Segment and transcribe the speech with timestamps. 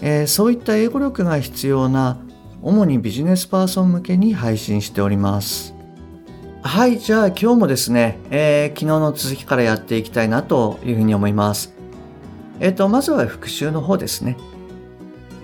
[0.00, 2.18] えーそういった英語力が必要な
[2.62, 5.74] 主にビジネスパーソン向けに配信しております
[6.62, 11.74] はいじゃあ今日もですね、えー昨日の続きからやっていきたいなというふうに思います
[12.60, 14.36] えっ、とまずは復習の方ですね、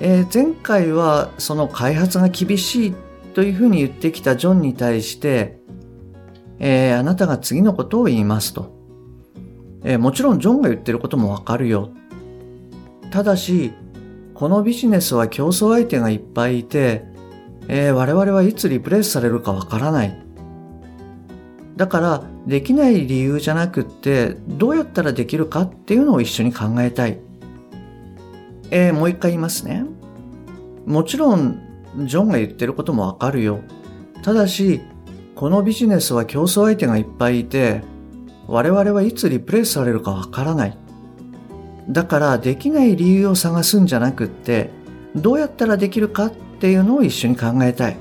[0.01, 2.95] えー前回はその開発が厳しい
[3.35, 5.59] というふうに言ってきたジョンに対して、
[6.59, 8.73] えーあなたが次のことを言いますと。
[9.85, 11.91] えーもちろんジョンが言ってることもわかるよ。
[13.11, 13.73] ただし、
[14.35, 17.05] このビジネスは競争相手がいっぱいいて、
[17.69, 20.19] えー我々はいつリプレイスされるかわからない。
[21.77, 27.21] だから、できない理由じゃなくって、どうやったらできるかっていうのを一緒に考えたい。
[28.71, 29.85] えーもう一回言いますね。
[30.85, 31.61] もちろん、
[32.05, 33.61] ジョンが言ってることもわかるよ。
[34.23, 34.81] ただし、
[35.37, 37.83] このビジネスは競争相手がいっぱいいて、
[38.49, 40.84] 我々はいつリプレイスされるかわからない。
[41.89, 44.71] だから、できない理由を探すんじゃなくって、
[45.15, 47.97] どうやったらできるかっていうのを一緒に考えたい。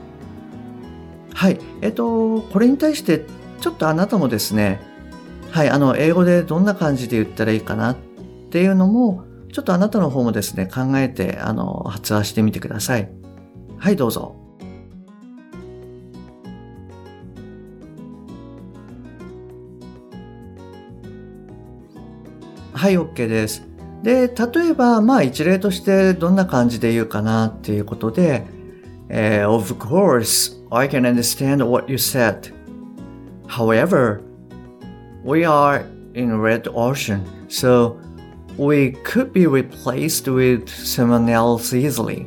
[1.34, 1.60] はい。
[1.82, 3.26] えっと、これに対して、
[3.60, 4.80] ちょっとあなたもですね、
[5.52, 7.96] はい、あの、英語でどんな感じで言ったらいいかなっ
[8.50, 13.10] ていうのも、ちょっとあなたの方もですね、考えて、あの、発話してみてください。
[13.78, 14.36] はい、どうぞ。
[22.74, 23.73] はい、OK です。
[24.04, 28.46] で、例えば、まあ一例としてどんな感じで言うかなっていうことで、
[29.08, 32.54] えー Of course, I can understand what you said.
[33.48, 34.22] However,
[35.24, 37.98] we are in red ocean, so
[38.58, 42.26] we could be replaced with someone else easily.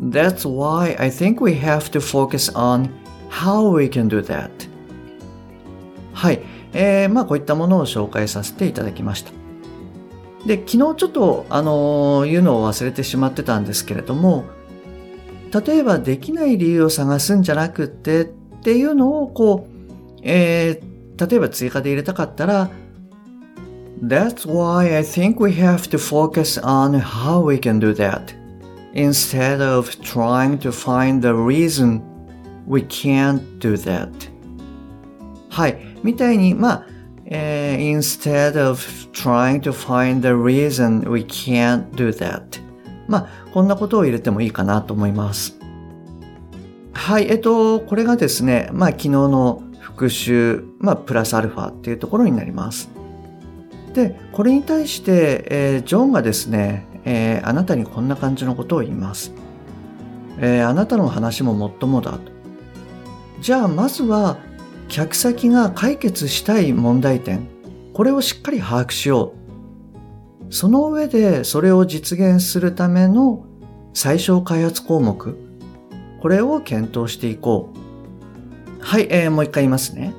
[0.00, 2.88] That's why I think we have to focus on
[3.28, 4.50] how we can do that.
[6.14, 6.40] はい。
[6.72, 9.43] えー、まあこういったものを紹介させていただきました。
[10.46, 14.44] で、昨日ちょっと、あのー言うのを忘れてしまってたんですけれども、
[15.52, 18.24] 例えばできない理由を探すんじゃなくってっ
[18.62, 22.70] ていうのをこう、えー例えば追加で入れたかったら、
[24.02, 28.34] That's why I think we have to focus on how we can do that
[28.94, 32.00] instead of trying to find the reason
[32.66, 34.10] we can't do that.
[35.48, 35.78] はい。
[36.02, 36.86] みたいに、まあ、
[37.26, 38.78] えー instead of
[39.12, 42.42] trying to find the reason we can't do that.
[43.08, 45.58] まあ、こんなことを入れてもいいかなと思います。
[46.92, 47.26] はい。
[47.30, 52.88] えっと、これがですね、まあ、昨日の復習、まあ、プラスアルファっていうところになります。
[53.92, 59.32] で、これに対して、えージョンがですね、えーあなたにこんな感じのことを言います。
[60.38, 62.32] えーあなたの話ももっともだと。
[63.40, 64.38] じゃあ、まずは、
[64.88, 67.48] 客先が解決したい問題点、
[67.92, 69.34] これをしっかり把握しよ
[70.50, 70.52] う。
[70.54, 73.44] その上で、それを実現するための
[73.92, 75.36] 最小開発項目、
[76.20, 77.78] これを検討していこう。
[78.80, 80.14] はい、えーもう一回言いますね。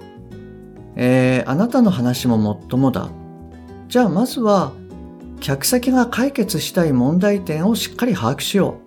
[0.96, 3.10] えーあなたの話ももっともだ。
[3.88, 4.74] じゃあまずは、
[5.40, 8.80] 客先が解決したい問題点をしっかり把握しよ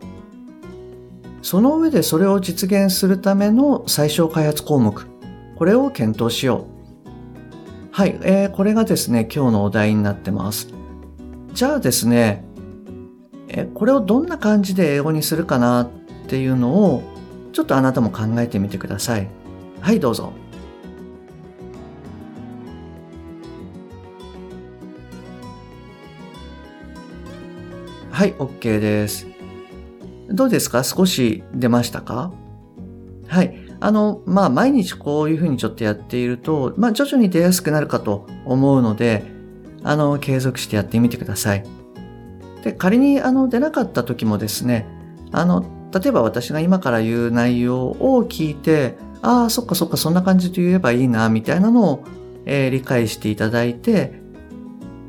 [1.42, 1.44] う。
[1.44, 5.06] その上でそれを実現するための最小開発項目、
[5.58, 6.66] これを検討しよ
[7.88, 7.90] う。
[7.90, 10.68] はい、えーこれがですね、今日のお題になってます。
[11.52, 12.44] じゃあですね、
[13.48, 15.90] えこれをどんな感じで英語にするかなっ
[16.28, 17.02] ていうのを、
[17.52, 19.26] ちょっとあなたも考えてみてください。
[19.80, 20.32] はい、どうぞ。
[28.12, 29.26] はい、OK です。
[30.30, 30.84] どうですか？
[30.84, 32.30] 少し出ましたか？
[33.26, 33.67] はい。
[33.80, 39.24] あの、まあ、毎日こういうふうにちょっとやっていると、まあ、徐々に出やすくなるかと思うので、
[39.84, 41.64] あの、継続してやってみてください。
[42.64, 44.86] で、仮に、あの、出なかった時もですね、
[45.30, 52.04] あの、例えば私が今から言う内容を聞いて、ああ、そっかそっか、そんな感じで言えばいいな、みたいなのを、
[52.46, 54.20] えー理解していただいて、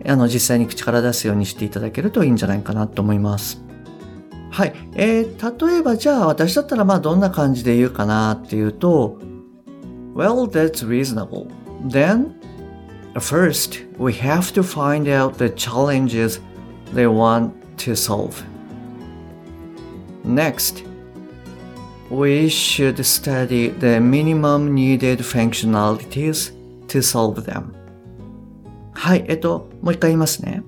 [0.07, 3.68] あの、実際に口から出すようにしていただけるといいんじゃないかなと思います。
[4.50, 4.74] はい。
[4.94, 9.18] えー、例えばじゃあ私だったらまあどんな感じで言うかなっていうと、
[10.14, 11.48] Well, that's reasonable.
[11.82, 12.34] Then,
[13.18, 16.38] first, we have to find out the challenges
[16.92, 18.40] they want to solve.
[20.22, 20.84] Next,
[22.10, 26.52] we should study the minimum needed functionalities
[26.86, 27.74] to solve them.
[28.92, 30.62] はい、えっと、もう一回言いますね。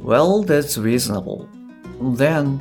[0.00, 1.46] Well, that's reasonable.
[2.02, 2.60] Then,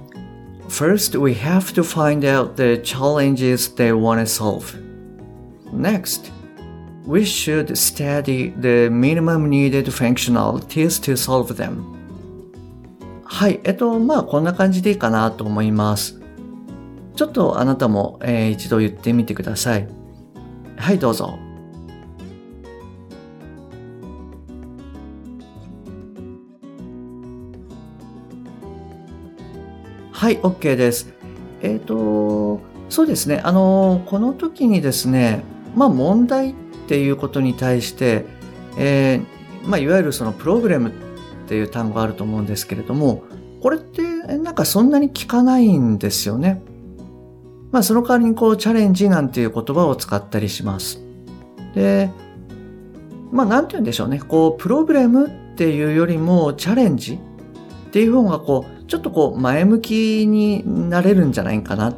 [0.67, 4.75] first we have to find out the challenges they want to solve.
[5.71, 6.31] Next,
[7.05, 11.95] we should study the minimum needed functionalities to solve them.
[13.23, 16.19] はい、えっと、まあこんな感じでいいかなと思います。
[17.15, 19.88] ちょっとあなたも、えー一度言ってみてください。
[20.77, 21.38] はい、どうぞ。
[30.22, 31.12] はい、OK です。
[31.62, 33.40] えっ、と、そうですね。
[33.42, 35.42] あの、この時にですね、
[35.74, 36.54] まあ問題っ
[36.86, 38.24] ていうことに対して、
[38.78, 40.92] えーまあいわゆるそのプログラムっ
[41.48, 43.24] ていう単語があると思うんですけれども、
[43.60, 44.00] これって
[44.38, 46.62] なんかそんなに聞かないんですよね。
[47.72, 51.02] まあその代わりにこうチャレンジなんていう言葉を使ったりします。
[51.74, 52.10] で、
[53.32, 54.20] まあなんて言うんでしょうね。
[54.20, 57.19] こうプログラムっていうよりもチャレンジ
[57.92, 61.96] っていう方がこうちょっとこう前向きになれるんじゃないかなっ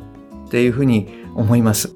[0.50, 1.06] ていうふうに
[1.36, 1.94] 思います。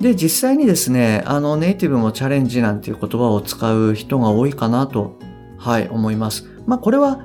[0.00, 5.18] で、実際にですね、あのネイティブもチャレンジなんていう言葉を使う人が多いかなと、
[5.58, 6.48] はい、思います。
[6.64, 7.24] まあこれは、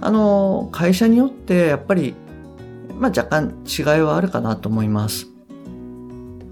[0.00, 2.14] あの、会社によってやっぱり、
[2.98, 5.26] まあ若干違いはあるかなと思います。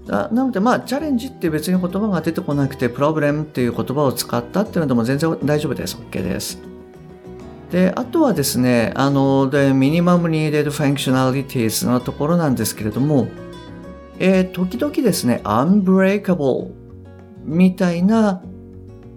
[0.05, 5.97] なのでまあチャレンジって別に言葉が出てこなくて、プロブレムっていう言葉を使ったっていうのでも全然大丈夫です。
[5.97, 6.74] OK です。
[7.71, 13.27] で、あとはですね、あの、で、minimum needed functionalities のところなんですけれども、
[14.19, 16.71] えー時々ですね、unbreakable
[17.43, 18.41] みたいな、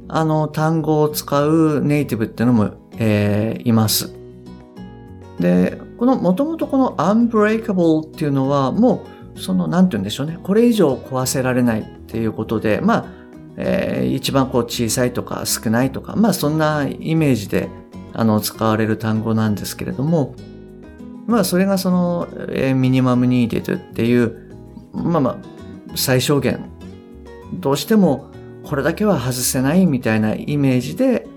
[0.09, 4.15] あの、単語を使うネイティブっていうのも、えーいます。
[5.39, 9.05] で、この、もともとこの unbreakable っていうのは、も
[9.37, 13.07] う、その、なんて言うんでしょうね、これ以上壊せられないっていうことで、まあ、
[13.57, 17.69] えー一番こう小さいとか少ないとか、まあそんなイメージで、
[18.19, 20.35] あの、使われる単語なんですけれども、
[21.29, 24.51] まあそれがその、えーミニマムニーデッドっていう、
[24.93, 25.37] まあまあ、
[25.95, 26.69] 最小限、
[27.55, 28.31] どうしても
[28.65, 31.29] これだけは外せないみたいなイメージで、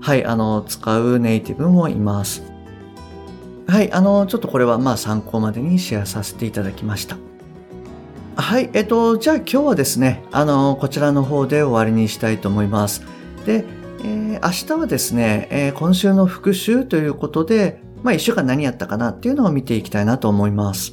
[0.00, 2.44] はい、あの、使うネイティブもいます。
[3.66, 7.16] はい、あの、ちょっとこれはまあ参考までにシェアさせていただきました。
[8.36, 13.02] はい、えっと、じゃあ今日はですね、あの、こちらの方で終わりにしたいと思います。
[13.44, 13.64] で、
[14.00, 20.92] えー明日はですね、えー今週の復習ということで、まあ一週間何やったかなっていうのを見ていきたいなと思います。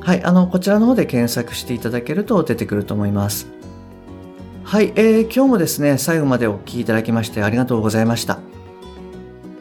[0.00, 3.48] はい、あの、こちらの方で検索していただけると出てくると思います。
[4.62, 8.38] はい、えー今日もですね、最後までお聞きいただきましてありがとうございました。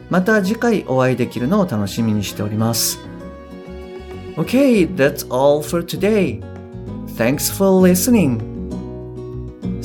[0.08, 3.00] また次回お会いできるのを楽しみにしております。
[4.36, 6.40] Okay, that's all for today.
[7.16, 8.55] Thanks for listening.